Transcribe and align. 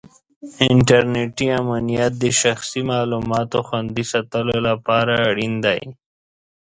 انټرنېټي 0.69 1.47
امنیت 1.61 2.11
د 2.23 2.25
شخصي 2.41 2.81
معلوماتو 2.91 3.57
خوندي 3.67 4.05
ساتلو 4.11 4.57
لپاره 4.67 5.13
اړین 5.29 5.53
دی. 5.65 5.81